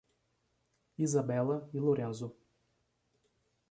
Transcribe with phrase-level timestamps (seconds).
[0.97, 2.35] Isabella e Lorenzo